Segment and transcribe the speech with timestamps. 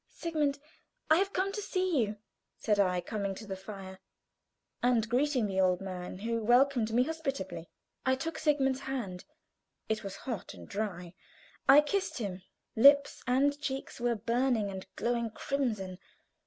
[0.09, 0.57] "Sigmund,
[1.11, 2.17] I have come to see you,"
[2.57, 3.99] said I, coming to the fire
[4.81, 7.69] and greeting the old man, who welcomed me hospitably.
[8.03, 9.25] I took Sigmund's hand;
[9.89, 11.13] it was hot and dry.
[11.69, 12.41] I kissed him;
[12.75, 15.99] lips and cheeks were burning and glowing crimson.